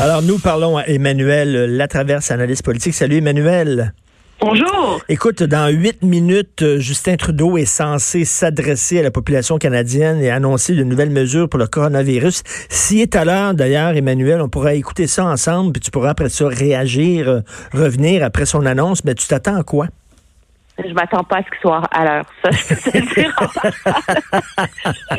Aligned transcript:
Alors, 0.00 0.22
nous 0.22 0.38
parlons 0.38 0.78
à 0.78 0.84
Emmanuel 0.84 1.76
Latraverse, 1.76 2.30
analyste 2.30 2.64
politique. 2.64 2.94
Salut, 2.94 3.18
Emmanuel. 3.18 3.92
Bonjour. 4.40 4.98
Écoute, 5.10 5.42
dans 5.42 5.68
huit 5.68 6.02
minutes, 6.02 6.78
Justin 6.78 7.16
Trudeau 7.16 7.58
est 7.58 7.66
censé 7.66 8.24
s'adresser 8.24 9.00
à 9.00 9.02
la 9.02 9.10
population 9.10 9.58
canadienne 9.58 10.22
et 10.22 10.30
annoncer 10.30 10.74
de 10.74 10.84
nouvelles 10.84 11.10
mesures 11.10 11.50
pour 11.50 11.58
le 11.58 11.66
coronavirus. 11.66 12.42
S'il 12.70 13.02
est 13.02 13.14
à 13.14 13.26
l'heure, 13.26 13.52
d'ailleurs, 13.52 13.94
Emmanuel, 13.94 14.40
on 14.40 14.48
pourra 14.48 14.72
écouter 14.72 15.06
ça 15.06 15.26
ensemble, 15.26 15.72
puis 15.72 15.82
tu 15.82 15.90
pourras 15.90 16.12
après 16.12 16.30
ça 16.30 16.48
réagir, 16.48 17.28
euh, 17.28 17.40
revenir 17.74 18.24
après 18.24 18.46
son 18.46 18.64
annonce. 18.64 19.04
Mais 19.04 19.14
tu 19.14 19.28
t'attends 19.28 19.56
à 19.56 19.64
quoi? 19.64 19.88
Je 20.78 20.94
m'attends 20.94 21.24
pas 21.24 21.36
à 21.36 21.42
ce 21.42 21.50
qu'il 21.50 21.60
soit 21.60 21.82
à 21.92 22.04
l'heure. 22.06 22.24
Ça, 22.42 22.50
je 22.50 22.68
peux 22.68 22.90
te 22.90 22.96
le 22.96 23.14
dire. 23.14 23.36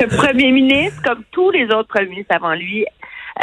le 0.00 0.16
premier 0.16 0.50
ministre, 0.50 1.00
comme 1.04 1.22
tous 1.30 1.52
les 1.52 1.66
autres 1.66 1.86
premiers 1.86 2.08
ministres 2.08 2.34
avant 2.34 2.54
lui, 2.54 2.84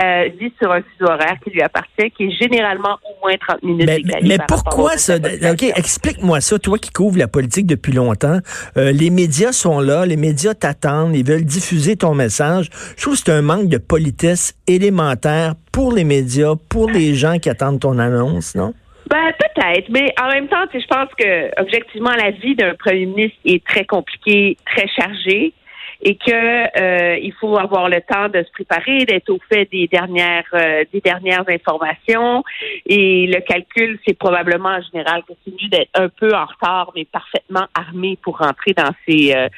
euh, 0.01 0.29
vit 0.39 0.53
sur 0.61 0.71
un 0.71 0.81
fuseau 0.81 1.09
horaire 1.09 1.37
qui 1.43 1.49
lui 1.49 1.61
appartient, 1.61 2.11
qui 2.11 2.25
est 2.25 2.31
généralement 2.31 2.97
au 3.09 3.25
moins 3.25 3.35
30 3.37 3.63
minutes 3.63 3.87
Mais, 3.87 3.97
décalé 3.97 4.27
mais 4.27 4.37
par 4.37 4.47
pourquoi 4.47 4.97
ça? 4.97 5.15
autres 5.15 5.51
OK, 5.51 5.63
explique-moi 5.75 6.41
ça, 6.41 6.59
toi 6.59 6.77
qui 6.77 6.91
couvres 6.91 7.17
la 7.17 7.27
politique 7.27 7.65
depuis 7.65 7.93
longtemps. 7.93 8.39
Euh, 8.77 8.91
les 8.91 9.09
médias 9.09 9.51
sont 9.51 9.79
là, 9.79 10.05
les 10.05 10.17
médias 10.17 10.53
t'attendent, 10.53 11.15
ils 11.15 11.25
veulent 11.25 11.45
diffuser 11.45 11.95
ton 11.95 12.13
message. 12.13 12.69
Je 12.97 13.01
trouve 13.01 13.15
que 13.15 13.21
c'est 13.25 13.31
un 13.31 13.41
manque 13.41 13.67
de 13.67 13.77
politesse 13.77 14.55
élémentaire 14.67 15.55
pour 15.71 15.93
les 15.93 16.03
médias, 16.03 16.53
pour 16.69 16.89
les 16.89 17.15
gens 17.15 17.39
qui 17.39 17.49
attendent 17.49 17.79
ton 17.79 17.97
annonce, 17.97 18.55
non? 18.55 18.73
Ben, 19.09 19.31
peut-être, 19.39 19.89
mais 19.89 20.13
en 20.21 20.27
même 20.29 20.47
temps, 20.47 20.65
je 20.71 20.85
pense 20.85 21.09
que 21.17 21.59
objectivement, 21.59 22.11
la 22.11 22.29
vie 22.29 22.55
d'un 22.55 22.75
premier 22.75 23.07
ministre 23.07 23.39
est 23.43 23.65
très 23.65 23.83
compliquée, 23.83 24.55
très 24.67 24.87
chargée 24.87 25.53
et 26.01 26.15
que 26.15 26.79
euh, 26.79 27.17
il 27.17 27.33
faut 27.33 27.57
avoir 27.57 27.89
le 27.89 28.01
temps 28.01 28.29
de 28.29 28.43
se 28.43 28.51
préparer, 28.51 29.05
d'être 29.05 29.29
au 29.29 29.39
fait 29.51 29.65
des 29.71 29.87
dernières 29.87 30.45
euh, 30.53 30.83
des 30.93 31.01
dernières 31.01 31.43
informations. 31.47 32.43
Et 32.85 33.27
le 33.27 33.41
calcul, 33.41 33.99
c'est 34.07 34.17
probablement 34.17 34.69
en 34.69 34.81
général 34.81 35.23
que 35.27 35.33
c'est 35.43 35.51
mieux 35.51 35.69
d'être 35.69 35.91
un 35.95 36.09
peu 36.09 36.33
en 36.33 36.45
retard, 36.45 36.91
mais 36.95 37.05
parfaitement 37.05 37.65
armé 37.73 38.17
pour 38.21 38.37
rentrer 38.37 38.73
dans 38.73 38.91
ces 39.07 39.33
euh, 39.35 39.49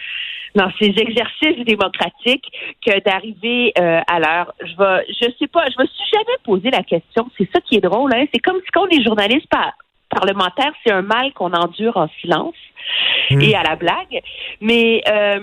dans 0.55 0.71
ces 0.79 0.87
exercices 0.87 1.63
démocratiques 1.65 2.51
que 2.85 2.99
d'arriver 3.01 3.71
euh, 3.77 4.01
à 4.07 4.19
l'heure. 4.19 4.53
Je 4.61 4.75
vais, 4.75 5.05
je 5.09 5.31
sais 5.39 5.47
pas, 5.47 5.65
je 5.65 5.81
me 5.81 5.87
suis 5.87 6.05
jamais 6.11 6.37
posé 6.43 6.71
la 6.71 6.83
question. 6.83 7.29
C'est 7.37 7.49
ça 7.53 7.61
qui 7.61 7.77
est 7.77 7.81
drôle, 7.81 8.13
hein. 8.13 8.25
C'est 8.33 8.41
comme 8.41 8.57
si 8.57 8.71
quand 8.73 8.85
on 8.85 8.89
est 8.89 9.03
journaliste 9.03 9.47
par, 9.49 9.73
parlementaire, 10.09 10.73
c'est 10.83 10.91
un 10.91 11.01
mal 11.01 11.31
qu'on 11.33 11.53
endure 11.53 11.97
en 11.97 12.09
silence 12.19 12.55
et 13.29 13.55
à 13.55 13.63
la 13.63 13.75
blague. 13.75 14.21
Mais 14.61 15.01
euh, 15.07 15.39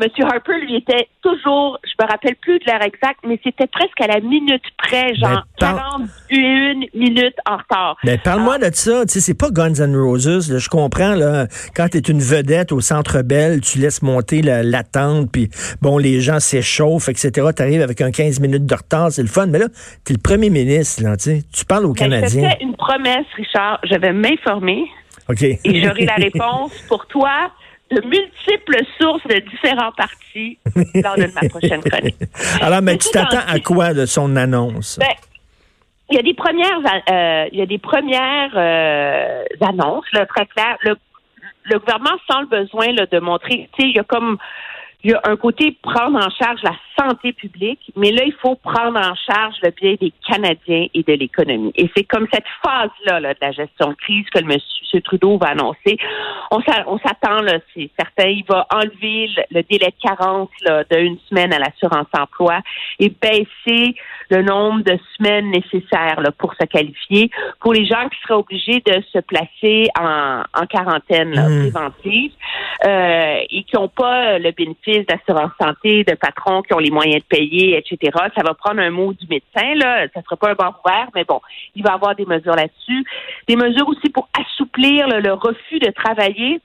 M. 0.00 0.08
Harper, 0.24 0.60
lui, 0.62 0.76
était 0.76 1.08
toujours, 1.22 1.78
je 1.84 1.92
me 2.02 2.08
rappelle 2.10 2.36
plus 2.36 2.58
de 2.58 2.64
l'heure 2.66 2.82
exacte, 2.82 3.20
mais 3.26 3.38
c'était 3.42 3.66
presque 3.66 4.00
à 4.00 4.06
la 4.06 4.20
minute 4.20 4.62
près, 4.78 5.14
genre 5.14 5.44
par- 5.58 5.76
41 5.76 6.80
minutes 6.94 7.36
en 7.48 7.56
retard. 7.56 7.96
Ben, 8.04 8.18
parle-moi 8.18 8.58
de 8.58 8.70
ça. 8.72 9.04
Tu 9.06 9.14
sais, 9.14 9.20
c'est 9.20 9.38
pas 9.38 9.50
Guns 9.50 9.74
N' 9.80 9.96
Roses. 9.96 10.50
là. 10.52 10.58
Je 10.58 10.68
comprends, 10.68 11.14
là, 11.14 11.46
quand 11.74 11.88
tu 11.88 11.98
es 11.98 12.00
une 12.00 12.20
vedette 12.20 12.72
au 12.72 12.80
Centre 12.80 13.22
Bell, 13.22 13.60
tu 13.60 13.78
laisses 13.78 14.02
monter 14.02 14.42
la- 14.42 14.62
l'attente, 14.62 15.30
puis 15.32 15.48
bon, 15.80 15.98
les 15.98 16.20
gens 16.20 16.40
s'échauffent, 16.40 17.08
etc. 17.08 17.48
Tu 17.56 17.62
arrives 17.62 17.82
avec 17.82 18.00
un 18.00 18.10
15 18.10 18.40
minutes 18.40 18.66
de 18.66 18.74
retard, 18.74 19.10
c'est 19.10 19.22
le 19.22 19.28
fun. 19.28 19.46
Mais 19.46 19.58
là, 19.58 19.66
tu 20.04 20.12
es 20.12 20.16
le 20.16 20.22
premier 20.22 20.50
ministre, 20.50 21.02
là, 21.02 21.16
tu 21.16 21.64
parles 21.66 21.86
aux 21.86 21.92
Ben, 21.94 22.10
Canadiens. 22.10 22.50
fais 22.50 22.62
une 22.62 22.76
promesse, 22.76 23.26
Richard. 23.36 23.80
Je 23.84 23.96
vais 23.98 24.12
m'informer 24.12 24.84
Et 25.30 25.82
j'aurai 25.82 26.04
la 26.04 26.14
réponse 26.14 26.72
pour 26.88 27.06
toi 27.06 27.50
de 27.90 28.00
multiples 28.02 28.84
sources 28.98 29.26
de 29.26 29.38
différents 29.50 29.92
partis 29.92 30.58
lors 31.02 31.16
de 31.16 31.32
ma 31.34 31.48
prochaine 31.48 31.82
chronique. 31.82 32.16
Alors, 32.60 32.82
mais 32.82 32.96
tu 32.96 33.10
t'attends 33.10 33.46
à 33.46 33.60
quoi 33.60 33.94
de 33.94 34.06
son 34.06 34.36
annonce? 34.36 34.98
Ben, 34.98 35.06
il 36.10 36.16
y 36.16 36.18
a 36.18 36.22
des 36.22 36.34
premières, 36.34 36.80
euh, 37.10 37.48
il 37.52 37.58
y 37.58 37.62
a 37.62 37.66
des 37.66 37.78
premières 37.78 38.52
euh, 38.54 39.44
annonces 39.60 40.10
là, 40.12 40.26
très 40.26 40.46
claires. 40.46 40.76
Le, 40.82 40.96
le 41.64 41.78
gouvernement 41.78 42.16
sent 42.28 42.38
le 42.50 42.62
besoin 42.62 42.92
là, 42.92 43.06
de 43.06 43.18
montrer, 43.20 43.68
tu 43.76 43.82
sais, 43.82 43.88
il 43.88 43.96
y 43.96 43.98
a 43.98 44.04
comme 44.04 44.38
il 45.02 45.10
y 45.10 45.14
a 45.14 45.20
un 45.24 45.36
côté 45.36 45.76
prendre 45.82 46.16
en 46.16 46.30
charge 46.30 46.62
la 46.62 46.74
santé 46.98 47.32
publique, 47.32 47.80
mais 47.96 48.10
là, 48.12 48.22
il 48.24 48.32
faut 48.40 48.54
prendre 48.56 48.98
en 48.98 49.14
charge 49.14 49.56
le 49.62 49.70
bien 49.70 49.94
des 50.00 50.12
Canadiens 50.28 50.86
et 50.94 51.02
de 51.02 51.12
l'économie. 51.12 51.72
Et 51.76 51.90
c'est 51.96 52.04
comme 52.04 52.26
cette 52.32 52.44
phase-là 52.64 53.20
là, 53.20 53.34
de 53.34 53.38
la 53.40 53.52
gestion 53.52 53.88
de 53.90 53.94
crise 53.94 54.26
que 54.30 54.38
le 54.38 54.46
monsieur 54.46 55.00
Trudeau 55.02 55.38
va 55.38 55.48
annoncer. 55.48 55.96
On 56.52 56.60
s'a- 56.60 56.84
on 56.86 56.98
s'attend, 56.98 57.40
là, 57.42 57.58
c'est 57.74 57.90
certain, 57.98 58.28
il 58.28 58.44
va 58.48 58.64
enlever 58.72 59.28
le, 59.50 59.62
délai 59.62 59.88
de 59.90 60.08
carence 60.08 60.50
là, 60.62 60.84
d'une 60.84 61.18
semaine 61.28 61.52
à 61.52 61.58
l'assurance 61.58 62.06
emploi 62.16 62.60
et 63.00 63.08
baisser 63.08 63.96
le 64.30 64.42
nombre 64.42 64.82
de 64.84 64.96
semaines 65.16 65.50
nécessaires 65.50 66.20
là, 66.20 66.30
pour 66.30 66.54
se 66.54 66.64
qualifier 66.66 67.30
pour 67.60 67.72
les 67.72 67.84
gens 67.86 68.08
qui 68.08 68.18
seraient 68.22 68.38
obligés 68.38 68.80
de 68.86 69.02
se 69.12 69.18
placer 69.18 69.88
en, 69.98 70.42
en 70.54 70.66
quarantaine 70.66 71.34
là, 71.34 71.48
Mm. 71.48 71.70
préventive 71.72 72.32
euh, 72.86 73.36
et 73.50 73.64
qui 73.64 73.74
n'ont 73.76 73.88
pas 73.88 74.38
le 74.38 74.50
bénéfice 74.52 75.06
d'assurance 75.06 75.52
santé, 75.60 76.04
de 76.04 76.14
patrons 76.14 76.62
qui 76.62 76.72
ont 76.74 76.78
les 76.84 76.90
moyens 76.90 77.22
de 77.22 77.26
payer, 77.36 77.76
etc. 77.76 77.98
Ça 78.36 78.42
va 78.44 78.54
prendre 78.54 78.80
un 78.80 78.90
mot 78.90 79.12
du 79.12 79.26
médecin, 79.28 79.74
là. 79.74 80.06
Ça 80.14 80.22
sera 80.22 80.36
pas 80.36 80.50
un 80.50 80.54
banc 80.54 80.72
ouvert, 80.84 81.08
mais 81.14 81.24
bon, 81.24 81.40
il 81.74 81.82
va 81.82 81.90
y 81.90 81.94
avoir 81.94 82.14
des 82.14 82.26
mesures 82.26 82.54
là-dessus. 82.54 83.04
Des 83.48 83.56
mesures 83.56 83.88
aussi 83.88 84.08
pour 84.10 84.28
assouplir 84.40 85.08
là, 85.08 85.20
le 85.20 85.32
refus 85.32 85.78
de 85.80 85.90
travailler 85.90 86.60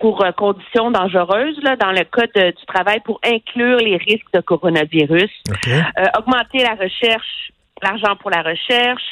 pour 0.00 0.24
euh, 0.24 0.30
conditions 0.32 0.90
dangereuses, 0.90 1.58
là, 1.62 1.74
dans 1.76 1.90
le 1.92 2.04
code 2.04 2.30
de- 2.34 2.50
du 2.50 2.66
travail, 2.66 3.00
pour 3.04 3.20
inclure 3.24 3.78
les 3.78 3.96
risques 3.96 4.32
de 4.32 4.40
coronavirus. 4.40 5.30
Euh, 5.98 6.04
augmenter 6.18 6.58
la 6.62 6.74
recherche, 6.74 7.50
l'argent 7.82 8.14
pour 8.16 8.30
la 8.30 8.42
recherche, 8.42 9.02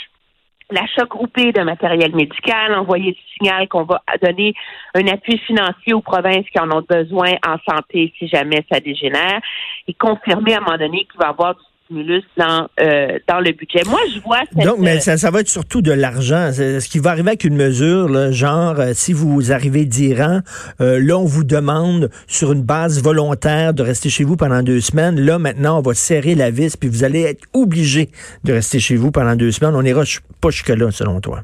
l'achat 0.71 1.04
groupé 1.04 1.53
de 1.53 1.62
matériel 1.62 2.15
médical, 2.15 2.75
envoyer 2.75 3.10
le 3.10 3.16
signal 3.37 3.69
qu'on 3.69 3.84
va 3.84 4.03
donner 4.22 4.54
un 4.94 5.06
appui 5.06 5.38
financier 5.38 5.94
aux 5.94 6.00
provinces 6.00 6.49
qui 6.50 6.59
en 6.59 6.71
ont 6.71 6.84
besoin 6.88 7.32
en 7.47 7.56
santé 7.69 8.12
si 8.19 8.28
jamais 8.28 8.65
ça 8.71 8.81
dégénère, 8.81 9.41
et 9.87 9.94
confirmer 9.94 10.54
à 10.54 10.59
un 10.59 10.60
moment 10.60 10.78
donné 10.78 11.06
qu'il 11.10 11.21
va 11.21 11.27
y 11.27 11.31
avoir 11.31 11.54
du 11.54 11.60
stimulus 11.86 12.22
dans, 12.36 12.69
euh, 12.80 13.19
dans 13.26 13.41
le 13.41 13.52
budget. 13.52 13.82
Moi, 13.86 13.98
je 14.14 14.20
vois 14.20 14.41
cette... 14.52 14.64
Donc, 14.66 14.78
mais 14.78 15.00
ça, 15.00 15.16
ça 15.16 15.30
va 15.30 15.41
être 15.41 15.48
surtout 15.48 15.80
de 15.82 15.92
l'argent. 15.92 16.50
Ce 16.52 16.86
qui 16.88 16.98
va 16.98 17.10
arriver 17.10 17.28
avec 17.28 17.44
une 17.44 17.56
mesure, 17.56 18.08
là, 18.08 18.30
genre, 18.30 18.78
euh, 18.78 18.91
si 18.92 19.12
vous 19.12 19.52
arrivez 19.52 19.84
d'Iran, 19.86 20.41
euh, 20.80 20.98
là, 21.00 21.16
on 21.19 21.24
vous 21.24 21.44
demande 21.44 22.10
sur 22.26 22.52
une 22.52 22.62
base 22.62 23.02
volontaire 23.02 23.72
de 23.72 23.82
rester 23.82 24.10
chez 24.10 24.24
vous 24.24 24.36
pendant 24.36 24.62
deux 24.62 24.80
semaines. 24.80 25.19
Là, 25.20 25.38
maintenant, 25.38 25.78
on 25.78 25.82
va 25.82 25.94
serrer 25.94 26.34
la 26.34 26.50
vis, 26.50 26.76
puis 26.76 26.88
vous 26.88 27.04
allez 27.04 27.22
être 27.22 27.44
obligé 27.54 28.10
de 28.44 28.53
rester 28.53 28.78
chez 28.80 28.97
vous 28.97 29.10
pendant 29.10 29.36
deux 29.36 29.50
semaines. 29.53 29.74
On 29.74 29.82
n'ira 29.82 30.03
pas 30.41 30.50
jusque-là, 30.50 30.91
selon 30.91 31.20
toi. 31.20 31.41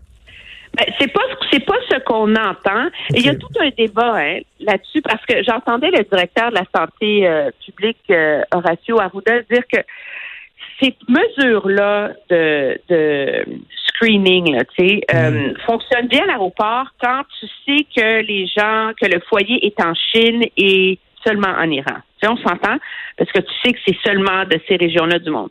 Ben, 0.77 0.87
c'est 0.99 1.13
pas 1.13 1.21
ce- 1.31 1.47
c'est 1.53 1.67
pas 1.67 1.75
ce 1.91 1.99
qu'on 2.05 2.35
entend. 2.35 2.87
Et 3.15 3.19
il 3.19 3.27
y 3.27 3.29
a 3.29 3.35
tout 3.35 3.47
un 3.61 3.69
débat 3.77 4.15
hein, 4.17 4.39
là-dessus 4.61 5.03
parce 5.03 5.23
que 5.27 5.43
j'entendais 5.47 5.91
le 5.91 6.03
directeur 6.11 6.49
de 6.49 6.55
la 6.55 6.65
santé 6.75 7.29
euh, 7.29 7.51
publique 7.67 7.99
euh, 8.11 8.41
Horacio 8.55 8.99
Arruda 8.99 9.43
dire 9.51 9.63
que 9.71 9.79
ces 10.83 10.97
mesures-là 11.09 12.13
de, 12.29 12.79
de 12.89 13.45
screening, 13.89 14.55
là, 14.55 14.65
tu 14.77 14.89
sais, 14.89 15.01
euh, 15.15 15.55
fonctionnent 15.67 16.09
bien 16.09 16.25
à 16.25 16.27
l'aéroport 16.27 16.87
quand 17.01 17.23
tu 17.39 17.47
sais 17.65 17.87
que 17.97 18.23
les 18.23 18.47
gens, 18.47 18.93
que 19.01 19.07
le 19.07 19.21
foyer 19.29 19.65
est 19.65 19.81
en 19.81 19.95
Chine 19.95 20.45
et 20.57 20.99
seulement 21.25 21.55
en 21.57 21.71
Iran. 21.71 21.97
Tu 22.21 22.27
sais, 22.27 22.33
on 22.33 22.37
s'entend 22.37 22.79
parce 23.17 23.31
que 23.31 23.41
tu 23.41 23.53
sais 23.65 23.73
que 23.73 23.79
c'est 23.87 23.97
seulement 24.05 24.45
de 24.45 24.59
ces 24.69 24.77
régions-là 24.77 25.19
du 25.19 25.31
monde. 25.31 25.51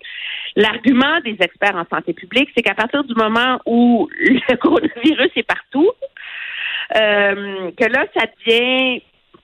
L'argument 0.56 1.20
des 1.24 1.38
experts 1.40 1.76
en 1.76 1.86
santé 1.90 2.14
publique, 2.14 2.50
c'est 2.56 2.62
qu'à 2.62 2.76
partir 2.76 3.04
du 3.04 3.14
moment 3.16 3.60
où 3.66 4.10
le 4.20 4.56
coronavirus 4.62 5.32
est 5.36 5.48
partout, 5.48 5.90
euh, 6.98 7.72
que 7.72 7.86
là, 7.86 8.06
ça 8.14 8.26
devient 8.46 9.02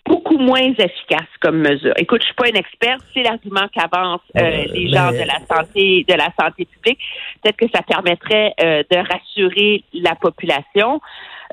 beaucoup 0.08 0.38
moins 0.38 0.62
efficace 0.62 1.28
comme 1.42 1.58
mesure. 1.60 1.94
Écoute, 1.98 2.22
je 2.22 2.26
suis 2.28 2.36
pas 2.36 2.50
une 2.50 2.56
experte, 2.58 3.02
c'est 3.14 3.24
l'argument 3.24 3.68
qu'avancent 3.74 4.22
euh, 4.38 4.42
Euh, 4.42 4.66
les 4.74 4.88
gens 4.90 5.12
mais- 5.12 5.24
de 5.24 5.28
la 5.28 5.40
santé, 5.56 6.06
de 6.08 6.14
la 6.14 6.30
santé 6.40 6.66
publique. 6.66 7.00
Peut-être 7.42 7.58
que 7.58 7.66
ça 7.74 7.82
permettrait 7.82 8.54
euh, 8.64 8.84
de 8.90 8.98
rassurer 8.98 9.84
la 9.94 10.16
population. 10.16 11.02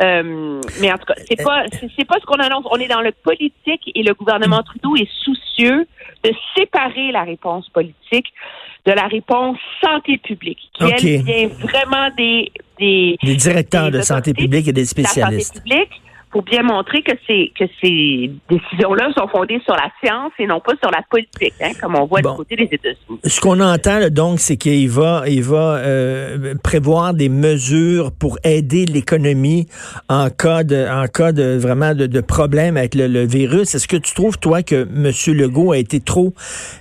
Euh, 0.03 0.61
mais 0.81 0.91
en 0.93 0.99
tout 0.99 1.05
cas, 1.07 1.15
c'est 1.29 1.41
pas 1.43 1.65
c'est 1.97 2.05
pas 2.05 2.17
ce 2.21 2.27
qu'on 2.27 2.41
annonce. 2.41 2.65
On 2.71 2.77
est 2.79 2.89
dans 2.89 3.01
le 3.01 3.13
politique 3.13 3.83
et 3.95 4.03
le 4.03 4.13
gouvernement 4.15 4.61
Trudeau 4.65 4.97
est 4.97 5.09
soucieux 5.23 5.87
de 6.25 6.33
séparer 6.57 7.13
la 7.13 7.23
réponse 7.23 7.69
politique 7.69 8.27
de 8.87 8.93
la 8.93 9.07
réponse 9.07 9.57
santé 9.83 10.19
publique, 10.19 10.59
qui 10.75 10.85
OK. 10.85 10.93
elle 11.05 11.23
vient 11.23 11.49
vraiment 11.49 12.09
des 12.17 12.51
des, 12.81 13.17
Des 13.23 13.37
directeurs 13.37 13.91
des 13.93 13.99
de 13.99 14.03
santé 14.03 14.35
publique 14.35 14.67
et 14.67 14.73
des 14.73 14.81
de 14.81 14.81
la 14.81 14.85
santé 14.87 15.03
spécialistes. 15.03 15.63
publique 15.63 16.03
pour 16.35 16.43
bien 16.43 16.65
montrer 16.65 17.01
que 17.03 17.13
ces 17.29 17.53
que 17.57 17.63
ces 17.81 18.29
décisions-là 18.51 19.13
sont 19.17 19.29
fondées 19.29 19.61
sur 19.65 19.75
la 19.77 19.89
science 20.03 20.33
et 20.41 20.49
non 20.49 20.59
pas 20.59 20.73
sur 20.83 20.91
la 20.91 21.01
politique, 21.09 21.55
hein, 21.61 21.71
comme 21.81 21.95
on 21.95 22.07
voit 22.07 22.23
Bon. 22.23 22.33
du 22.33 22.37
côté 22.39 22.57
des 22.57 22.69
États-Unis. 22.73 23.21
Ce 23.25 23.41
qu'on 23.41 23.61
entend 23.61 24.01
là, 24.01 24.11
donc, 24.11 24.41
c'est 24.41 24.57
qu'il 24.57 24.91
va, 24.91 25.23
il 25.29 25.45
va 25.45 25.77
euh, 25.77 26.55
prévoir 26.61 27.15
des 27.15 27.29
mesures 27.29 28.11
pour 28.11 28.37
aider 28.43 28.85
l'économie 28.85 29.69
en 30.09 30.29
cas 30.29 30.65
de, 30.65 30.89
en 30.91 31.07
cas 31.07 31.31
de 31.31 31.57
vraiment 31.57 31.95
de, 31.95 32.07
de 32.07 32.21
problème 32.21 32.77
avec 32.77 32.97
le, 32.97 33.07
le 33.07 33.25
virus. 33.25 33.73
Est-ce 33.77 33.87
que 33.87 33.97
tu 33.97 34.13
trouves 34.13 34.37
toi 34.41 34.65
que 34.65 34.89
M. 34.93 35.13
Legault 35.37 35.71
a 35.71 35.79
été 35.79 36.01
trop 36.01 36.35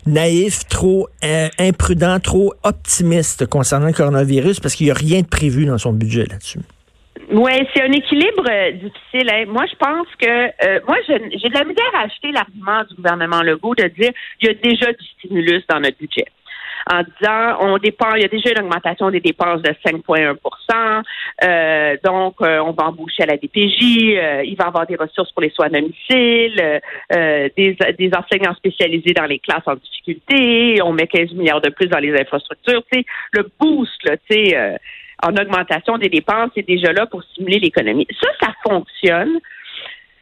naïf, 0.08 0.68
trop 0.68 1.10
euh, 1.24 1.48
imprudent, 1.60 2.20
trop 2.20 2.56
optimiste 2.64 3.46
concernant 3.46 3.86
le 3.86 3.94
coronavirus? 3.94 4.60
Parce 4.62 4.74
qu'il 4.74 4.88
n'y 4.88 4.92
a 4.92 4.96
rien 4.96 5.22
de 5.22 5.28
prévu 5.28 5.68
dans 5.68 5.78
son 5.78 5.94
budget 5.94 6.26
là-dessus? 6.26 6.62
Oui, 7.32 7.52
c'est 7.74 7.84
un 7.84 7.92
équilibre 7.92 8.44
euh, 8.50 8.72
difficile. 8.72 9.30
hein. 9.32 9.46
Moi, 9.48 9.66
je 9.70 9.76
pense 9.76 10.08
que 10.20 10.28
euh, 10.28 10.80
moi, 10.88 10.98
j'ai 11.08 11.20
de 11.50 11.54
la 11.54 11.64
misère 11.64 11.92
à 11.96 12.02
acheter 12.02 12.32
l'argument 12.32 12.84
du 12.90 12.96
gouvernement 12.96 13.42
Legault 13.42 13.76
de 13.76 13.88
dire 13.88 14.12
il 14.42 14.48
y 14.48 14.50
a 14.50 14.54
déjà 14.54 14.92
du 14.92 15.06
stimulus 15.18 15.64
dans 15.70 15.80
notre 15.80 15.98
budget. 15.98 16.26
En 16.92 17.02
disant 17.02 17.58
on 17.62 17.78
dépense, 17.78 18.14
il 18.18 18.22
y 18.22 18.26
a 18.26 18.28
déjà 18.28 18.52
une 18.52 18.66
augmentation 18.66 19.10
des 19.10 19.20
dépenses 19.22 19.62
de 19.62 19.72
5,1% 19.86 21.04
euh, 21.44 21.98
donc 22.04 22.36
euh, 22.42 22.60
on 22.60 22.72
va 22.72 22.86
embaucher 22.86 23.24
à 23.24 23.26
la 23.26 23.38
DPJ, 23.38 24.16
euh, 24.18 24.44
il 24.46 24.56
va 24.56 24.66
y 24.66 24.68
avoir 24.68 24.86
des 24.86 24.96
ressources 24.96 25.32
pour 25.32 25.42
les 25.42 25.50
soins 25.50 25.68
à 25.68 25.70
domicile, 25.70 26.82
euh, 27.12 27.50
des, 27.58 27.78
des 27.98 28.12
enseignants 28.16 28.54
spécialisés 28.56 29.14
dans 29.14 29.26
les 29.26 29.40
classes 29.40 29.64
en 29.66 29.76
difficulté, 29.76 30.82
on 30.84 30.94
met 30.94 31.08
15 31.08 31.34
milliards 31.34 31.62
de 31.62 31.70
plus 31.70 31.88
dans 31.88 32.00
les 32.00 32.14
infrastructures. 32.20 32.84
Tu 32.92 33.00
sais, 33.00 33.06
le 33.34 33.50
boost, 33.60 34.04
là, 34.04 34.18
tu 34.30 34.34
sais, 34.34 34.56
euh, 34.56 34.78
en 35.24 35.32
augmentation 35.36 35.98
des 35.98 36.10
dépenses 36.10 36.52
est 36.56 36.68
déjà 36.68 36.92
là 36.94 37.06
pour 37.06 37.24
stimuler 37.24 37.60
l'économie. 37.60 38.08
Ça, 38.22 38.30
ça 38.42 38.54
fonctionne 38.68 39.40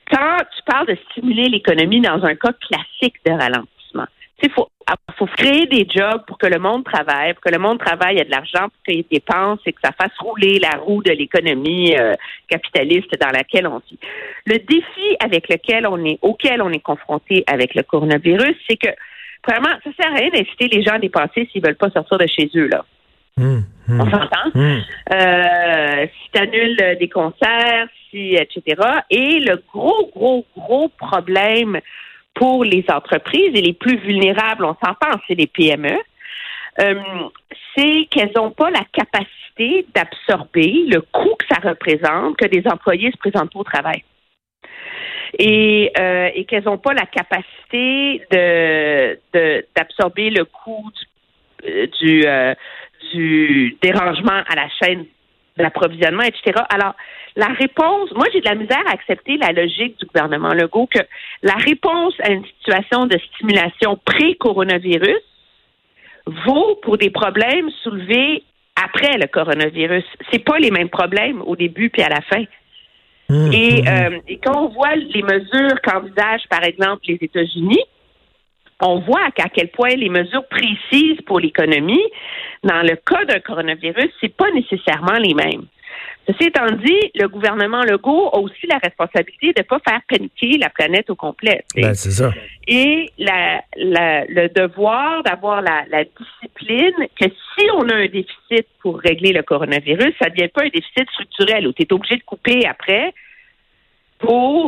quand 0.09 0.37
tu 0.55 0.63
parles 0.65 0.87
de 0.87 0.97
stimuler 1.09 1.49
l'économie 1.49 2.01
dans 2.01 2.23
un 2.23 2.35
cas 2.35 2.53
classique 2.53 3.15
de 3.25 3.31
ralentissement. 3.31 3.80
Il 4.43 4.51
faut, 4.51 4.69
faut 5.17 5.27
créer 5.27 5.65
des 5.67 5.87
jobs 5.89 6.23
pour 6.25 6.37
que 6.37 6.47
le 6.47 6.59
monde 6.59 6.83
travaille, 6.83 7.33
pour 7.33 7.43
que 7.43 7.51
le 7.51 7.59
monde 7.59 7.79
travaille, 7.79 8.15
il 8.15 8.17
y 8.17 8.21
a 8.21 8.25
de 8.25 8.31
l'argent 8.31 8.69
pour 8.69 8.83
qu'il 8.87 9.05
dépense 9.11 9.59
et 9.65 9.73
que 9.73 9.81
ça 9.83 9.91
fasse 9.91 10.17
rouler 10.19 10.59
la 10.59 10.79
roue 10.79 11.03
de 11.03 11.11
l'économie 11.11 11.95
euh, 11.97 12.13
capitaliste 12.47 13.11
dans 13.19 13.29
laquelle 13.29 13.67
on 13.67 13.79
vit. 13.79 13.99
Le 14.45 14.57
défi 14.57 15.15
avec 15.19 15.49
lequel 15.49 15.85
on 15.87 16.03
est, 16.05 16.17
auquel 16.21 16.61
on 16.61 16.71
est 16.71 16.79
confronté 16.79 17.43
avec 17.47 17.75
le 17.75 17.83
coronavirus, 17.83 18.55
c'est 18.67 18.77
que 18.77 18.89
vraiment, 19.47 19.69
ça 19.83 19.89
sert 19.99 20.11
à 20.11 20.15
rien 20.15 20.29
d'inciter 20.29 20.67
les 20.67 20.83
gens 20.83 20.93
à 20.93 20.99
dépenser 20.99 21.47
s'ils 21.51 21.63
veulent 21.63 21.75
pas 21.75 21.89
sortir 21.91 22.17
de 22.17 22.27
chez 22.27 22.49
eux 22.55 22.67
là. 22.67 22.83
Hum, 23.39 23.63
hum, 23.87 24.01
On 24.01 24.05
s'entend? 24.05 24.49
hum. 24.55 24.81
Euh, 25.13 26.05
si 26.07 26.31
tu 26.33 26.41
annules 26.41 26.97
des 26.99 27.09
concerts, 27.09 27.87
si, 28.09 28.35
etc. 28.35 28.81
Et 29.09 29.39
le 29.39 29.61
gros, 29.73 30.11
gros, 30.13 30.45
gros 30.57 30.89
problème 30.89 31.79
pour 32.33 32.63
les 32.63 32.85
entreprises 32.89 33.51
et 33.53 33.61
les 33.61 33.73
plus 33.73 33.97
vulnérables, 33.97 34.65
on 34.65 34.75
s'entend, 34.83 35.19
c'est 35.27 35.35
les 35.35 35.47
PME, 35.47 35.97
euh, 36.79 36.93
c'est 37.75 38.07
qu'elles 38.09 38.31
n'ont 38.35 38.51
pas 38.51 38.69
la 38.69 38.85
capacité 38.91 39.85
d'absorber 39.93 40.85
le 40.87 41.01
coût 41.01 41.35
que 41.37 41.45
ça 41.53 41.59
représente 41.61 42.37
que 42.37 42.47
des 42.47 42.65
employés 42.67 43.11
se 43.11 43.17
présentent 43.17 43.55
au 43.55 43.63
travail. 43.63 44.03
Et, 45.37 45.91
euh, 45.99 46.29
qu'elles 46.47 46.65
n'ont 46.65 46.77
pas 46.77 46.93
la 46.93 47.05
capacité 47.05 48.21
de 48.31 49.65
d'absorber 49.75 50.29
le 50.29 50.45
coût 50.45 50.91
du, 51.63 52.25
euh, 52.25 52.53
du 53.13 53.77
dérangement 53.81 54.41
à 54.47 54.55
la 54.55 54.67
chaîne 54.81 55.05
d'approvisionnement, 55.57 56.23
etc. 56.23 56.63
Alors, 56.69 56.95
la 57.35 57.47
réponse, 57.47 58.11
moi 58.13 58.25
j'ai 58.33 58.41
de 58.41 58.45
la 58.45 58.55
misère 58.55 58.83
à 58.87 58.91
accepter 58.91 59.37
la 59.37 59.51
logique 59.51 59.97
du 59.99 60.05
gouvernement 60.05 60.53
Legault 60.53 60.87
que 60.87 60.99
la 61.43 61.55
réponse 61.55 62.13
à 62.21 62.31
une 62.31 62.45
situation 62.45 63.05
de 63.05 63.17
stimulation 63.33 63.99
pré-coronavirus 64.05 65.21
vaut 66.45 66.75
pour 66.83 66.97
des 66.97 67.09
problèmes 67.09 67.69
soulevés 67.83 68.43
après 68.75 69.17
le 69.17 69.27
coronavirus. 69.27 70.03
C'est 70.31 70.43
pas 70.43 70.57
les 70.57 70.71
mêmes 70.71 70.89
problèmes 70.89 71.41
au 71.41 71.55
début 71.55 71.89
puis 71.89 72.01
à 72.01 72.09
la 72.09 72.21
fin. 72.21 72.43
Hum, 73.29 73.51
Et, 73.53 73.79
hum, 73.79 73.87
euh, 73.87 74.19
et 74.27 74.37
quand 74.37 74.65
on 74.65 74.67
voit 74.69 74.95
les 74.95 75.23
mesures 75.23 75.81
qu'envisagent, 75.83 76.47
par 76.49 76.63
exemple, 76.63 77.01
les 77.07 77.17
États-Unis, 77.21 77.83
on 78.81 78.99
voit 78.99 79.25
à 79.25 79.49
quel 79.49 79.69
point 79.69 79.89
les 79.95 80.09
mesures 80.09 80.47
précises 80.47 81.21
pour 81.25 81.39
l'économie, 81.39 82.03
dans 82.63 82.81
le 82.81 82.95
cas 82.95 83.25
d'un 83.25 83.39
coronavirus, 83.39 84.09
c'est 84.19 84.35
pas 84.35 84.49
nécessairement 84.51 85.17
les 85.19 85.33
mêmes. 85.33 85.65
Ceci 86.27 86.45
étant 86.49 86.67
dit, 86.71 87.11
le 87.15 87.27
gouvernement 87.27 87.81
Legault 87.83 88.29
a 88.31 88.37
aussi 88.37 88.67
la 88.67 88.77
responsabilité 88.77 89.47
de 89.53 89.61
ne 89.61 89.63
pas 89.63 89.79
faire 89.79 89.99
paniquer 90.07 90.57
la 90.59 90.69
planète 90.69 91.09
au 91.09 91.15
complet. 91.15 91.63
Ben, 91.75 91.95
c'est 91.95 92.11
ça. 92.11 92.31
et 92.67 93.09
la, 93.17 93.61
la- 93.75 94.25
le 94.25 94.47
devoir 94.49 95.23
d'avoir 95.23 95.61
la, 95.63 95.83
la 95.89 96.03
discipline 96.03 97.07
que 97.19 97.25
si 97.25 97.65
on 97.75 97.89
a 97.89 97.95
un 97.95 98.05
déficit 98.07 98.67
pour 98.81 98.99
régler 98.99 99.33
le 99.33 99.41
coronavirus, 99.41 100.13
ça 100.21 100.29
ne 100.29 100.35
devient 100.35 100.49
pas 100.49 100.61
un 100.61 100.69
déficit 100.69 101.09
structurel 101.11 101.67
où 101.67 101.73
tu 101.73 101.81
es 101.83 101.91
obligé 101.93 102.17
de 102.17 102.23
couper 102.23 102.67
après 102.67 103.13
pour 104.19 104.67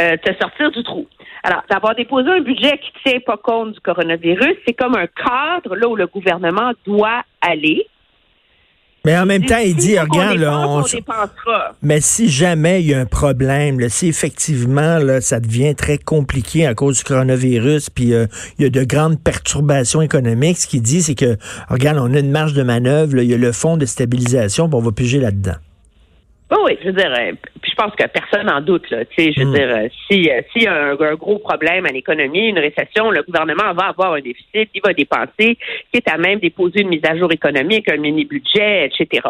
euh, 0.00 0.16
te 0.16 0.32
sortir 0.40 0.70
du 0.70 0.82
trou. 0.82 1.06
Alors, 1.42 1.62
d'avoir 1.70 1.94
déposé 1.94 2.28
un 2.28 2.40
budget 2.40 2.78
qui 2.78 2.90
ne 3.04 3.10
tient 3.10 3.20
pas 3.20 3.36
compte 3.36 3.72
du 3.72 3.80
coronavirus, 3.80 4.56
c'est 4.66 4.74
comme 4.74 4.96
un 4.96 5.06
cadre 5.06 5.76
là 5.76 5.88
où 5.88 5.96
le 5.96 6.06
gouvernement 6.06 6.72
doit 6.86 7.22
aller. 7.40 7.86
Mais 9.06 9.16
en 9.16 9.24
même 9.24 9.46
temps, 9.46 9.58
il 9.64 9.74
dit, 9.76 9.98
regarde, 9.98 10.36
là, 10.36 10.50
dépense, 10.50 10.92
on, 10.92 10.96
on 10.96 10.98
dépensera. 10.98 11.72
Mais 11.82 12.00
si 12.00 12.28
jamais 12.28 12.82
il 12.82 12.88
y 12.88 12.94
a 12.94 13.00
un 13.00 13.06
problème, 13.06 13.80
là, 13.80 13.88
si 13.88 14.08
effectivement 14.08 14.98
là, 14.98 15.22
ça 15.22 15.40
devient 15.40 15.74
très 15.74 15.96
compliqué 15.96 16.66
à 16.66 16.74
cause 16.74 16.98
du 16.98 17.04
coronavirus, 17.04 17.88
puis 17.88 18.12
euh, 18.12 18.26
il 18.58 18.64
y 18.64 18.66
a 18.66 18.70
de 18.70 18.84
grandes 18.84 19.18
perturbations 19.22 20.02
économiques, 20.02 20.58
ce 20.58 20.66
qu'il 20.66 20.82
dit, 20.82 21.00
c'est 21.00 21.14
que, 21.14 21.38
regarde, 21.70 21.98
on 21.98 22.12
a 22.14 22.18
une 22.18 22.30
marge 22.30 22.52
de 22.52 22.62
manœuvre, 22.62 23.16
là, 23.16 23.22
il 23.22 23.30
y 23.30 23.34
a 23.34 23.38
le 23.38 23.52
fonds 23.52 23.78
de 23.78 23.86
stabilisation, 23.86 24.68
puis 24.68 24.76
on 24.76 24.82
va 24.82 24.92
piger 24.92 25.18
là-dedans. 25.18 25.56
Oui, 26.50 26.58
oui, 26.64 26.78
je 26.82 26.88
veux 26.88 26.92
dire, 26.92 27.10
euh, 27.16 27.32
pense 27.80 27.94
que 27.94 28.06
personne 28.06 28.46
n'en 28.46 28.60
doute, 28.60 28.90
là. 28.90 29.04
Je 29.16 29.40
veux 29.40 29.46
Mm. 29.46 29.54
dire, 29.54 29.68
euh, 29.68 29.88
si 30.06 30.30
euh, 30.30 30.42
s'il 30.52 30.64
y 30.64 30.66
a 30.66 30.74
un, 30.74 31.00
un 31.00 31.14
gros 31.14 31.38
problème 31.38 31.86
à 31.86 31.90
l'économie, 31.92 32.48
une 32.48 32.58
récession, 32.58 33.10
le 33.10 33.22
gouvernement 33.22 33.72
va 33.74 33.86
avoir 33.88 34.12
un 34.14 34.20
déficit, 34.20 34.68
il 34.74 34.82
va 34.84 34.92
dépenser, 34.92 35.56
quitte 35.92 36.08
à 36.08 36.18
même 36.18 36.40
déposer 36.40 36.82
une 36.82 36.88
mise 36.88 37.04
à 37.04 37.16
jour 37.16 37.32
économique, 37.32 37.90
un 37.90 37.96
mini-budget, 37.96 38.86
etc. 38.86 39.28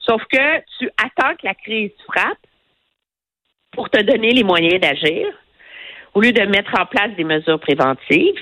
Sauf 0.00 0.22
que 0.32 0.58
tu 0.78 0.88
attends 0.96 1.34
que 1.36 1.44
la 1.44 1.54
crise 1.54 1.92
frappe 2.06 2.38
pour 3.72 3.90
te 3.90 4.00
donner 4.02 4.30
les 4.32 4.44
moyens 4.44 4.80
d'agir, 4.80 5.26
au 6.14 6.20
lieu 6.20 6.32
de 6.32 6.42
mettre 6.42 6.72
en 6.80 6.86
place 6.86 7.10
des 7.16 7.24
mesures 7.24 7.60
préventives, 7.60 8.40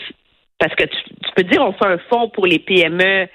parce 0.58 0.74
que 0.74 0.84
tu, 0.84 0.98
tu 1.24 1.30
peux 1.36 1.42
dire 1.44 1.62
on 1.62 1.72
fait 1.72 1.86
un 1.86 1.98
fonds 2.10 2.28
pour 2.30 2.46
les 2.46 2.58
PME 2.58 3.28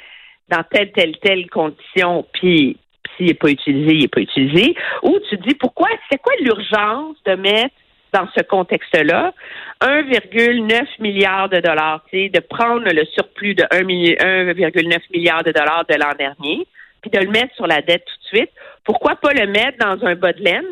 dans 0.49 0.63
telle, 0.71 0.91
telle, 0.91 1.17
telle 1.17 1.49
condition, 1.49 2.25
puis 2.33 2.77
s'il 3.17 3.27
n'est 3.27 3.33
pas 3.33 3.49
utilisé, 3.49 3.93
il 3.93 4.01
n'est 4.01 4.07
pas 4.07 4.21
utilisé. 4.21 4.75
Ou 5.03 5.17
tu 5.29 5.37
dis 5.37 5.55
pourquoi, 5.55 5.89
c'est 6.11 6.21
quoi 6.21 6.33
l'urgence 6.39 7.15
de 7.25 7.35
mettre 7.35 7.75
dans 8.13 8.27
ce 8.37 8.43
contexte-là 8.43 9.33
1,9 9.81 10.85
milliard 10.99 11.49
de 11.49 11.59
dollars, 11.59 12.01
de 12.13 12.39
prendre 12.39 12.83
le 12.91 13.05
surplus 13.05 13.55
de 13.55 13.63
1 13.71 13.81
milli- 13.83 14.15
1,9 14.19 14.99
milliard 15.13 15.43
de 15.43 15.51
dollars 15.51 15.85
de 15.89 15.95
l'an 15.95 16.13
dernier, 16.17 16.65
puis 17.01 17.11
de 17.11 17.19
le 17.19 17.29
mettre 17.29 17.53
sur 17.55 17.67
la 17.67 17.81
dette 17.81 18.05
tout 18.05 18.35
de 18.35 18.37
suite? 18.37 18.51
Pourquoi 18.83 19.15
pas 19.15 19.33
le 19.33 19.47
mettre 19.47 19.77
dans 19.79 20.05
un 20.05 20.15
bas 20.15 20.33
de 20.33 20.41
laine? 20.43 20.65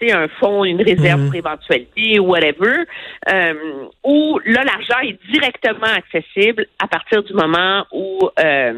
tu 0.00 0.06
sais, 0.06 0.12
un 0.14 0.28
fonds, 0.28 0.62
une 0.64 0.80
réserve 0.80 1.22
Mhm. 1.22 1.26
pour 1.26 1.34
éventualité 1.34 2.20
ou 2.20 2.26
whatever, 2.26 2.84
euh, 3.32 3.54
où 4.04 4.38
là, 4.44 4.62
l'argent 4.62 5.00
est 5.02 5.18
directement 5.28 5.88
accessible 5.88 6.66
à 6.80 6.86
partir 6.86 7.24
du 7.24 7.32
moment 7.32 7.84
où 7.90 8.20
euh, 8.38 8.74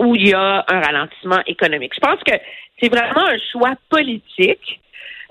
où 0.00 0.16
il 0.16 0.28
y 0.28 0.34
a 0.34 0.64
un 0.66 0.80
ralentissement 0.80 1.40
économique. 1.46 1.92
Je 1.94 2.00
pense 2.00 2.20
que 2.24 2.32
c'est 2.80 2.88
vraiment 2.88 3.26
un 3.26 3.38
choix 3.52 3.74
politique 3.90 4.80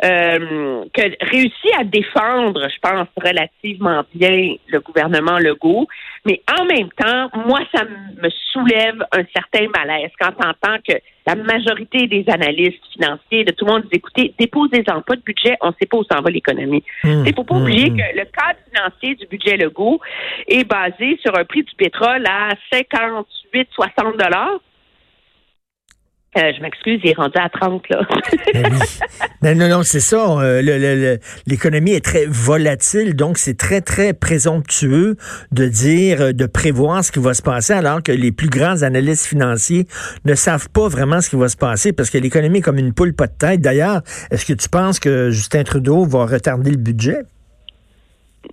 euh, 0.04 0.86
que 0.94 1.02
réussit 1.26 1.74
à 1.78 1.84
défendre, 1.84 2.68
je 2.70 2.80
pense, 2.82 3.08
relativement 3.18 4.04
bien 4.14 4.56
le 4.68 4.80
gouvernement 4.80 5.40
Legault. 5.40 5.88
Mais 6.26 6.42
en 6.60 6.66
même 6.66 6.90
temps, 6.98 7.30
moi, 7.46 7.60
ça 7.74 7.84
me 7.84 8.30
soulève 8.52 9.04
un 9.12 9.24
certain 9.34 9.68
malaise 9.76 10.12
quand 10.20 10.32
on 10.38 10.50
entend 10.50 10.78
que 10.88 10.96
la 11.28 11.36
majorité 11.36 12.08
des 12.08 12.26
analystes 12.28 12.84
financiers, 12.94 13.44
de 13.44 13.52
tout 13.52 13.66
le 13.66 13.72
monde, 13.72 13.84
dit 13.84 13.98
écoutez, 13.98 14.34
déposez-en 14.40 15.02
pas 15.02 15.16
de 15.16 15.22
budget, 15.22 15.56
on 15.62 15.68
ne 15.68 15.74
sait 15.80 15.86
pas 15.86 15.98
où 15.98 16.04
s'en 16.04 16.22
va 16.22 16.30
l'économie. 16.30 16.84
Hum, 17.04 17.24
Il 17.26 17.32
ne 17.32 17.36
faut 17.36 17.44
pas 17.44 17.56
hum, 17.56 17.64
oublier 17.64 17.92
hum. 17.92 17.98
que 17.98 18.18
le 18.18 18.26
cadre 18.26 18.60
financier 18.72 19.16
du 19.16 19.28
budget 19.28 19.58
Legault 19.58 20.00
est 20.48 20.64
basé 20.64 21.20
sur 21.22 21.38
un 21.38 21.44
prix 21.44 21.64
du 21.64 21.76
pétrole 21.76 22.26
à 22.26 22.50
58-60 22.74 24.18
dollars. 24.18 24.60
Euh, 26.38 26.52
je 26.56 26.62
m'excuse, 26.62 27.02
il 27.04 27.10
est 27.10 27.18
rendu 27.18 27.38
à 27.40 27.50
30, 27.50 27.90
là. 27.90 28.02
Ben 29.42 29.58
non, 29.58 29.68
non, 29.68 29.78
non, 29.78 29.84
c'est 29.84 30.00
ça. 30.00 30.40
Euh, 30.40 31.18
l'économie 31.48 31.94
est 31.94 32.06
très 32.06 32.28
volatile, 32.28 33.16
donc 33.16 33.40
c'est 33.40 33.58
très, 33.58 33.82
très 33.82 34.14
présomptueux 34.14 35.16
de 35.52 35.68
dire, 35.68 36.22
euh, 36.22 36.32
de 36.32 36.46
prévoir 36.46 37.04
ce 37.04 37.12
qui 37.12 37.18
va 37.18 37.34
se 37.34 37.42
passer, 37.42 37.74
alors 37.74 38.04
que 38.04 38.12
les 38.12 38.32
plus 38.32 38.48
grands 38.48 38.84
analystes 38.84 39.26
financiers 39.26 39.86
ne 40.24 40.36
savent 40.36 40.70
pas 40.70 40.88
vraiment 40.88 41.20
ce 41.20 41.32
qui 41.32 41.36
va 41.36 41.50
se 41.50 41.58
passer, 41.58 41.94
parce 41.94 42.12
que 42.12 42.20
l'économie 42.20 42.60
est 42.60 42.62
comme 42.62 42.78
une 42.78 42.94
poule 42.94 43.16
pas 43.16 43.26
de 43.26 43.36
tête. 43.36 43.62
D'ailleurs, 43.62 44.02
est-ce 44.30 44.46
que 44.46 44.54
tu 44.54 44.70
penses 44.70 45.00
que 45.00 45.32
Justin 45.32 45.64
Trudeau 45.64 46.06
va 46.06 46.28
retarder 46.28 46.70
le 46.70 46.78
budget? 46.78 47.24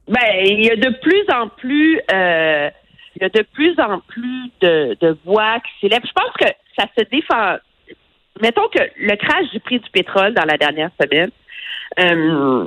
Ben, 0.09 0.21
il 0.43 0.65
y 0.65 0.71
a 0.71 0.77
de 0.77 0.99
plus 1.03 1.25
en 1.31 1.49
plus... 1.49 2.01
il 2.09 3.23
y 3.23 3.25
a 3.25 3.29
de 3.29 3.45
plus 3.53 3.79
en 3.79 4.01
plus 4.09 4.51
de, 4.63 4.97
de 4.99 5.19
voix 5.27 5.59
qui 5.61 5.73
s'élèvent. 5.83 6.07
Je 6.07 6.13
pense 6.13 6.33
que 6.41 6.47
ça 6.79 6.87
se 6.97 7.05
défend 7.05 7.59
mettons 8.41 8.69
que 8.69 8.83
le 8.99 9.17
crash 9.17 9.51
du 9.51 9.61
prix 9.61 9.79
du 9.79 9.91
pétrole 9.91 10.35
dans 10.35 10.45
la 10.45 10.57
dernière 10.57 10.91
semaine 11.01 11.31
euh, 11.99 12.67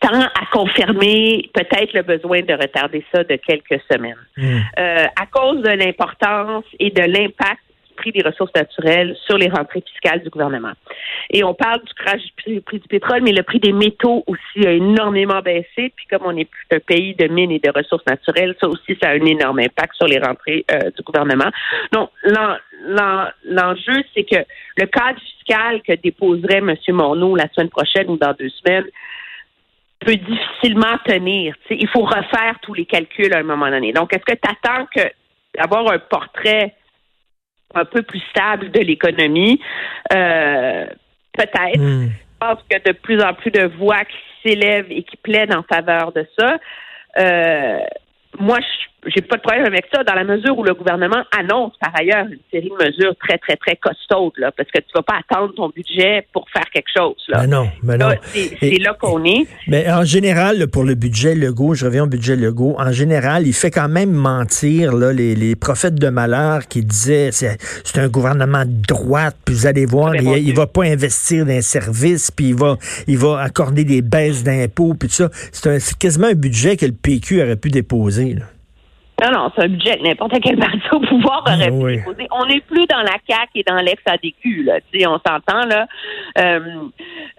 tend 0.00 0.20
à 0.20 0.46
confirmer 0.52 1.50
peut-être 1.52 1.92
le 1.92 2.02
besoin 2.02 2.42
de 2.42 2.54
retarder 2.54 3.04
ça 3.12 3.24
de 3.24 3.36
quelques 3.36 3.82
semaines. 3.90 4.14
Hmm. 4.36 4.60
Euh, 4.78 5.04
à 5.20 5.26
cause 5.26 5.62
de 5.62 5.70
l'importance 5.70 6.64
et 6.78 6.90
de 6.90 7.02
l'impact 7.02 7.60
prix 7.94 8.12
des 8.12 8.22
ressources 8.22 8.52
naturelles 8.54 9.16
sur 9.26 9.38
les 9.38 9.48
rentrées 9.48 9.82
fiscales 9.86 10.22
du 10.22 10.30
gouvernement. 10.30 10.72
Et 11.30 11.42
on 11.44 11.54
parle 11.54 11.82
du 11.84 11.94
crash 11.94 12.22
du 12.46 12.60
prix, 12.60 12.78
du 12.78 12.88
pétrole, 12.88 13.22
mais 13.22 13.32
le 13.32 13.42
prix 13.42 13.60
des 13.60 13.72
métaux 13.72 14.24
aussi 14.26 14.66
a 14.66 14.72
énormément 14.72 15.40
baissé. 15.40 15.92
Puis 15.96 16.06
comme 16.10 16.22
on 16.24 16.36
est 16.36 16.48
un 16.72 16.78
pays 16.80 17.14
de 17.14 17.26
mines 17.28 17.50
et 17.50 17.58
de 17.58 17.70
ressources 17.74 18.06
naturelles, 18.06 18.54
ça 18.60 18.68
aussi, 18.68 18.96
ça 19.02 19.10
a 19.10 19.12
un 19.12 19.24
énorme 19.24 19.60
impact 19.60 19.94
sur 19.94 20.06
les 20.06 20.18
rentrées 20.18 20.64
euh, 20.70 20.90
du 20.90 21.02
gouvernement. 21.02 21.50
Donc, 21.92 22.10
l'enjeu, 23.44 24.02
c'est 24.14 24.24
que 24.24 24.44
le 24.76 24.86
cadre 24.86 25.18
fiscal 25.20 25.82
que 25.82 25.94
déposerait 25.94 26.58
M. 26.58 26.74
Morneau 26.88 27.36
la 27.36 27.48
semaine 27.52 27.70
prochaine 27.70 28.08
ou 28.10 28.16
dans 28.16 28.34
deux 28.38 28.50
semaines 28.50 28.86
peut 30.00 30.16
difficilement 30.16 30.98
tenir. 31.04 31.54
il 31.70 31.88
faut 31.88 32.04
refaire 32.04 32.56
tous 32.62 32.74
les 32.74 32.84
calculs 32.84 33.32
à 33.32 33.38
un 33.38 33.42
moment 33.42 33.70
donné. 33.70 33.92
Donc, 33.92 34.14
est-ce 34.14 34.24
que 34.24 34.38
tu 34.38 34.48
attends 34.48 34.86
que 34.94 35.02
d'avoir 35.56 35.90
un 35.90 35.98
portrait 35.98 36.74
un 37.74 37.84
peu 37.84 38.02
plus 38.02 38.22
stable 38.30 38.70
de 38.70 38.80
l'économie. 38.80 39.60
Euh, 40.12 40.86
peut-être. 41.32 41.78
Hmm. 41.78 42.08
Je 42.08 42.46
pense 42.46 42.58
que 42.68 42.90
de 42.90 42.92
plus 42.92 43.22
en 43.22 43.34
plus 43.34 43.50
de 43.50 43.64
voix 43.78 44.04
qui 44.04 44.16
s'élèvent 44.48 44.90
et 44.90 45.02
qui 45.02 45.16
plaident 45.16 45.54
en 45.54 45.62
faveur 45.62 46.12
de 46.12 46.26
ça. 46.38 46.58
Euh, 47.18 47.78
moi, 48.38 48.58
je 48.60 48.94
j'ai 49.06 49.20
pas 49.22 49.36
de 49.36 49.42
problème 49.42 49.66
avec 49.66 49.86
ça 49.92 50.02
dans 50.04 50.14
la 50.14 50.24
mesure 50.24 50.58
où 50.58 50.64
le 50.64 50.74
gouvernement 50.74 51.22
annonce 51.36 51.72
par 51.80 51.92
ailleurs 51.98 52.26
une 52.26 52.38
série 52.50 52.70
de 52.70 52.84
mesures 52.84 53.14
très, 53.16 53.38
très, 53.38 53.56
très 53.56 53.76
costaudes, 53.76 54.32
là, 54.38 54.50
parce 54.56 54.70
que 54.70 54.78
tu 54.78 54.88
vas 54.94 55.02
pas 55.02 55.20
attendre 55.28 55.54
ton 55.54 55.68
budget 55.68 56.26
pour 56.32 56.46
faire 56.50 56.68
quelque 56.72 56.88
chose. 56.96 57.16
Là. 57.28 57.42
Ben 57.42 57.46
non, 57.48 57.68
mais 57.82 57.98
ben 57.98 58.08
non. 58.08 58.14
C'est 58.32 58.78
là 58.78 58.96
qu'on 58.98 59.24
est. 59.24 59.46
Mais 59.68 59.90
en 59.90 60.04
général, 60.04 60.66
pour 60.68 60.84
le 60.84 60.94
budget 60.94 61.34
Legault, 61.34 61.74
je 61.74 61.84
reviens 61.84 62.04
au 62.04 62.06
budget 62.06 62.36
Legault, 62.36 62.76
en 62.78 62.92
général, 62.92 63.46
il 63.46 63.52
fait 63.52 63.70
quand 63.70 63.88
même 63.88 64.12
mentir 64.12 64.92
là, 64.92 65.12
les, 65.12 65.34
les 65.34 65.56
prophètes 65.56 65.96
de 65.96 66.08
malheur 66.08 66.66
qui 66.68 66.82
disaient 66.82 67.30
c'est, 67.32 67.58
c'est 67.84 68.00
un 68.00 68.08
gouvernement 68.08 68.64
de 68.64 68.82
droite, 68.86 69.36
puis 69.44 69.54
vous 69.54 69.66
allez 69.66 69.86
voir, 69.86 70.14
il, 70.16 70.48
il, 70.48 70.54
va 70.54 70.66
pas 70.66 70.84
investir 70.84 71.44
dans 71.44 71.52
les 71.52 71.62
services, 71.62 72.30
puis 72.30 72.48
il 72.48 72.54
va, 72.54 72.76
il 73.06 73.18
va 73.18 73.40
accorder 73.40 73.84
des 73.84 74.02
baisses 74.02 74.44
d'impôts, 74.44 74.94
puis 74.94 75.08
tout 75.08 75.14
ça. 75.14 75.28
C'est 75.52 75.98
quasiment 75.98 76.28
un 76.28 76.34
budget 76.34 76.76
que 76.76 76.86
le 76.86 76.92
PQ 76.92 77.42
aurait 77.42 77.56
pu 77.56 77.70
déposer. 77.70 78.23
Là. 78.32 78.46
Non, 79.22 79.30
non, 79.30 79.52
c'est 79.54 79.62
un 79.62 79.68
budget 79.68 79.96
que 79.96 80.02
n'importe 80.02 80.34
quel 80.42 80.58
parti 80.58 80.80
au 80.90 81.00
pouvoir 81.00 81.44
aurait 81.46 81.70
pu 81.70 81.96
déposer. 81.96 82.26
On 82.32 82.46
n'est 82.46 82.60
plus 82.60 82.84
dans 82.86 83.02
la 83.02 83.16
CAQ 83.28 83.50
et 83.54 83.62
dans 83.62 83.76
l'ex-ADQ, 83.76 84.64
là. 84.64 84.80
Tu 84.92 85.00
sais, 85.00 85.06
on 85.06 85.20
s'entend, 85.24 85.64
là. 85.66 85.86
Euh, 86.38 86.60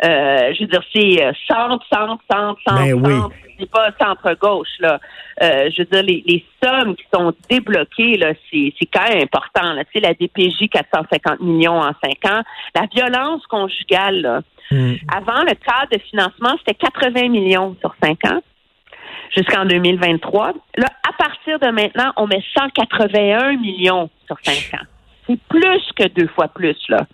euh, 0.04 0.54
je 0.54 0.62
veux 0.62 0.68
dire, 0.68 0.84
c'est 0.94 1.24
euh, 1.24 1.34
centre, 1.48 1.86
centre, 1.94 2.24
centre, 2.32 2.60
centre, 2.66 3.02
ben 3.02 3.22
centre. 3.22 3.36
C'est 3.60 3.70
pas 3.70 3.90
centre-gauche, 4.00 4.80
là. 4.80 5.00
Euh, 5.44 5.70
je 5.70 5.82
veux 5.82 5.86
dire, 5.86 6.04
les, 6.04 6.24
les, 6.26 6.46
sommes 6.64 6.96
qui 6.96 7.04
sont 7.14 7.34
débloquées, 7.50 8.18
là, 8.18 8.34
c'est, 8.50 8.74
c'est 8.80 8.86
quand 8.86 9.08
même 9.10 9.24
important, 9.24 9.74
là. 9.74 9.84
Tu 9.84 9.92
sais, 9.96 10.00
la 10.00 10.14
DPJ, 10.14 10.70
450 10.72 11.42
millions 11.42 11.80
en 11.80 11.92
5 12.02 12.32
ans. 12.32 12.42
La 12.74 12.88
violence 12.94 13.46
conjugale, 13.48 14.22
là. 14.22 14.42
Hmm. 14.72 14.94
Avant, 15.14 15.44
le 15.44 15.54
cadre 15.54 15.92
de 15.92 16.00
financement, 16.00 16.56
c'était 16.60 16.74
80 16.74 17.30
millions 17.30 17.76
sur 17.82 17.94
5 18.02 18.32
ans 18.32 18.42
jusqu'en 19.36 19.66
2023. 19.66 20.54
Là, 20.78 20.88
à 21.08 21.14
partir 21.14 21.60
de 21.60 21.68
maintenant, 21.68 22.12
on 22.18 22.28
met 22.28 22.44
181 22.58 23.58
millions 23.58 24.10
sur 24.28 24.38
5 24.44 24.80
ans. 24.80 24.86
C'est 25.28 25.40
plus 25.50 25.82
que 25.96 26.08
deux 26.10 26.28
fois 26.28 26.48
plus, 26.48 26.78
là. 26.90 27.06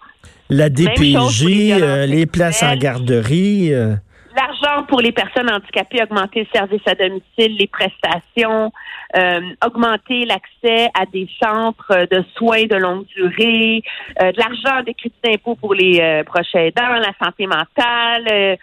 La 0.50 0.70
DPJ, 0.70 1.46
les, 1.46 1.82
euh, 1.82 2.06
les, 2.06 2.25
places 2.25 2.62
en 2.62 2.75
garderie. 2.75 3.74
Euh. 3.74 3.96
L'argent 4.36 4.84
pour 4.86 5.00
les 5.00 5.13
personnes 5.13 5.50
handicapées, 5.50 6.03
augmenter 6.03 6.41
le 6.41 6.48
service 6.53 6.82
à 6.86 6.96
domicile, 6.96 7.58
les 7.58 7.68
prestations, 7.68 8.72
euh, 9.15 9.39
augmenter 9.65 10.25
l'accès 10.25 10.89
à 10.94 11.06
des 11.06 11.30
centres 11.41 12.06
de 12.12 12.24
soins 12.36 12.65
de 12.65 12.75
longue 12.75 13.06
durée, 13.15 13.82
de 14.20 14.38
l'argent 14.38 14.84
des 14.86 14.94
crédits 14.94 15.15
d'impôt 15.24 15.56
pour 15.56 15.74
les 15.74 16.22
prochains 16.25 16.60
aidants, 16.60 16.96
la 16.96 17.13
santé 17.22 17.46
mentale, 17.46 18.58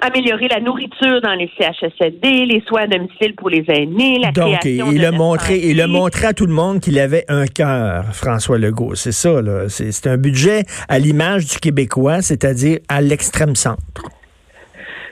améliorer 0.00 0.48
la 0.48 0.60
nourriture 0.60 1.20
dans 1.20 1.34
les 1.34 1.50
CHSLD, 1.58 2.46
les 2.46 2.62
soins 2.66 2.82
à 2.82 2.86
domicile 2.86 3.34
pour 3.34 3.50
les 3.50 3.64
aînés, 3.68 4.18
la 4.18 4.32
Donc, 4.32 4.64
il 4.64 5.04
a 5.04 5.12
montré, 5.12 5.58
il 5.58 5.80
a 5.80 5.86
montré 5.86 6.26
à 6.26 6.32
tout 6.32 6.46
le 6.46 6.52
monde 6.52 6.80
qu'il 6.80 6.98
avait 6.98 7.24
un 7.28 7.46
cœur, 7.46 8.04
François 8.12 8.58
Legault. 8.58 8.94
C'est 8.94 9.12
ça, 9.12 9.42
là. 9.42 9.68
C'est 9.68 10.06
un 10.06 10.16
budget 10.16 10.62
à 10.88 10.98
l'image 10.98 11.46
du 11.46 11.58
Québécois, 11.58 12.22
c'est-à-dire 12.22 12.78
à, 12.88 13.00
l'extrême 13.00 13.54
centre. 13.54 14.02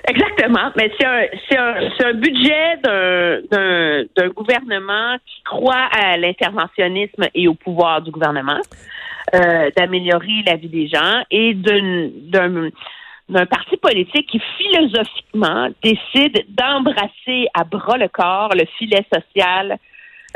Exactement, 0.09 0.71
mais 0.77 0.91
c'est 0.99 1.07
un, 1.07 1.25
un, 1.59 2.11
un, 2.11 2.15
budget 2.15 2.77
d'un 2.85 4.29
gouvernement 4.29 5.17
qui 5.27 5.43
croit 5.43 5.89
à 5.91 6.17
l'interventionnisme 6.17 7.25
et 7.35 7.49
au 7.49 7.55
pouvoir 7.55 8.03
du 8.03 8.13
gouvernement, 8.13 8.61
euh, 9.35 9.71
d'améliorer 9.77 10.45
la 10.47 10.55
vie 10.55 10.69
des 10.69 10.87
gens 10.87 11.25
et 11.33 11.55
d'un 11.55 12.71
d'un 13.29 13.47
parti 13.47 13.77
politique 13.77 14.29
qui 14.29 14.41
philosophiquement 14.57 15.69
décide 15.83 16.45
d'embrasser 16.49 17.47
à 17.55 17.65
bras 17.65 17.99
le 17.99 18.09
corps 18.09 18.51
le 18.55 18.65
filet 18.79 19.05
social 19.13 19.79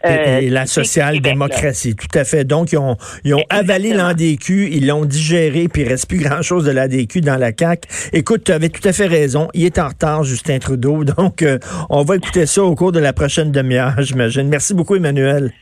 euh, 0.07 0.39
et, 0.39 0.51
la 0.51 0.67
social-démocratie, 0.67 1.95
tout 1.95 2.19
à 2.19 2.25
fait. 2.25 2.45
Donc, 2.45 2.73
ils 2.73 2.79
ont, 2.79 2.97
ils 3.25 3.35
ont 3.35 3.45
avalé 3.51 3.93
l'ADQ, 3.93 4.71
ils 4.73 4.87
l'ont 4.87 5.05
digéré, 5.05 5.69
puis 5.69 5.83
il 5.83 5.89
reste 5.89 6.09
plus 6.09 6.21
grand-chose 6.21 6.65
de 6.65 6.71
l'ADQ 6.71 7.21
dans 7.21 7.37
la 7.37 7.51
CAQ. 7.57 7.89
Écoute, 8.13 8.45
tu 8.45 8.53
avais 8.53 8.69
tout 8.69 8.87
à 8.87 8.93
fait 8.93 9.07
raison. 9.07 9.49
Il 9.55 9.65
est 9.65 9.79
en 9.79 9.89
retard, 9.89 10.25
Justin 10.25 10.59
Trudeau. 10.59 11.05
Donc, 11.17 11.43
euh, 11.43 11.59
on 11.91 12.03
va 12.03 12.17
écouter 12.17 12.47
ça 12.47 12.63
au 12.63 12.75
cours 12.75 12.93
de 12.93 13.01
la 13.01 13.13
prochaine 13.13 13.53
demi-heure, 13.53 13.95
j'imagine. 13.99 14.49
Merci 14.49 14.75
beaucoup, 14.75 14.97
Emmanuel. 14.97 15.53